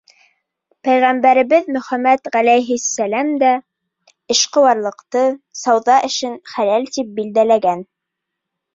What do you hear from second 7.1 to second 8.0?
билдәләгән.